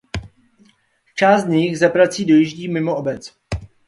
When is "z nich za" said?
1.43-1.89